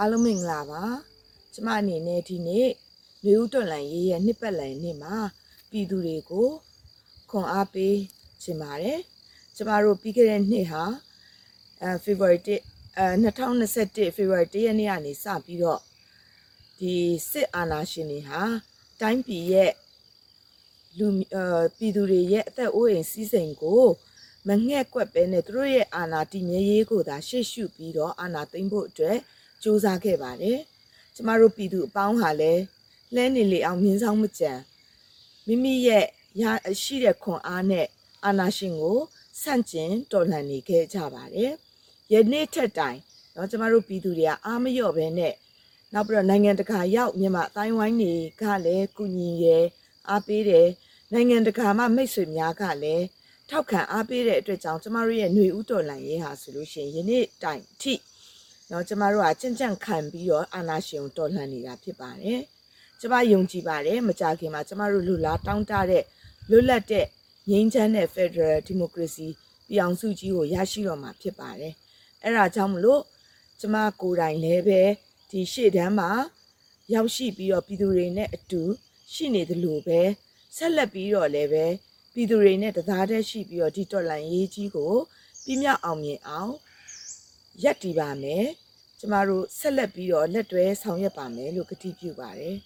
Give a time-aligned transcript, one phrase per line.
[0.00, 0.84] အားလုံးမင်္ဂလာပါ
[1.54, 2.68] ကျမအနေနဲ့ဒီနေ့
[3.24, 5.16] လူဦးတော်လန်ရေးရဲ့နှစ်ပတ်လည်နေ့မှာ
[5.70, 6.48] ပြည်သူတွေကို
[7.30, 7.96] ခွန်အားပေး
[8.42, 9.00] ခြင်းပါတယ်
[9.56, 10.84] ကျမတို့ပြီးခဲ့တဲ့နှစ်ဟာ
[11.82, 15.80] အဲ February 1အဲ2021 February 1ရက်နေ့ကနေစပြီးတော့
[16.78, 16.94] ဒီ
[17.30, 18.40] စစ်အာဏာရှင်တွေဟာ
[19.00, 19.72] တိုင်းပြည်ရဲ့
[20.98, 21.44] လူအဲ
[21.76, 23.84] ပြည်သူတွေရဲ့အသက်အိုးအိမ်စီးစိမ်ကို
[24.48, 29.18] မငှက်ကွက်ပဲနဲ့သူတို့ရဲ့အာဏာတည်မြဲရေးကိုသာရှေ့ရှုပြီးတော့အာဏာသိမ်းဖို့အတွက်
[29.61, 30.59] စူးစမ်းခဲ့ပါတယ်။
[31.15, 32.63] ကျမတို့ပြည်သူအပေါင်းဟာလည်း
[33.15, 34.51] လဲနေလေအောင်မြင်းဆောင်မကြံ
[35.47, 36.05] မိမိရဲ့
[36.41, 36.43] ရ
[36.81, 37.87] ရှိတဲ့ခွန်အားနဲ့
[38.25, 38.99] အာဏာရှင်ကို
[39.41, 41.51] ဆန့်ကျင်တော်လှန်နေခဲ့ကြပါတယ်။
[42.13, 42.99] ယနေ့ထက်တိုင်
[43.33, 45.33] เนาะကျမတို့ပြည်သူတွေကအားမလျော့ပဲနဲ့
[45.93, 49.57] နောက်ပြီးတော့နိုင်ငံတကာရောက်မြန်မာအတိုင်းဝိုင်းတွေကလည်းကုညီရဲ
[50.09, 50.67] အားပေးတယ်
[51.13, 53.05] နိုင်ငံတကာမှမိတ်ဆွေများကလည်း
[53.49, 57.93] ထောက်ခံအားပေးတဲ့အတွက်ကြောင့်ကျမတို့ရဲ့ຫນွေဥတော်လှန်ရေးဟာဆိုလို့ရှိရင်ယနေ့တိုင်အထိ
[58.69, 62.41] เนาะကျမတို့ကကြင့်ကြန့်ခံပြီးတော့အာနာရှင်ကိုတော်လှန်နေတာဖြစ်ပါတယ်
[62.99, 66.03] ကျမယုံကြည်ပါတယ်မကြခင်မှာကျမတို့လူလားတောင်းတတဲ့
[66.49, 67.05] လွတ်လပ်တဲ့
[67.49, 69.27] ငြိမ်းချမ်းတဲ့ Federal Democracy
[69.67, 71.73] ပြည်အောင်စုကြီးကိုရရှိတော့မှာဖြစ်ပါတယ်
[72.23, 73.01] အဲ့ဒါကြောင့်မလို့
[73.59, 74.81] ကျမကိုယ်တိုင်လည်းပဲ
[75.29, 76.11] ဒီရှေ့တန်းမှာ
[76.93, 78.61] ရောက်ရှိပြီးတော့ပြည်သူတွေနဲ့အတူ
[79.13, 80.01] ရှိနေသလိုပဲ
[80.55, 81.65] ဆက်လက်ပြီးတော့လည်းပဲ
[82.13, 84.93] ပြည်သူတွေနဲ့တသားတည်းရှိပြီးတော့ဒီတော်လန်ရေးကြီးကို
[85.45, 86.53] ပြင်းမြောက်အောင်မြင်အောင်
[87.62, 88.46] ရက်တည်ပါမယ်
[88.98, 92.56] ကျမတို့ဆက်လက်ပြီးတော့လက်တွဲဆောင်ရွက်ပါမယ်လို့ကတိပြုပါတယ်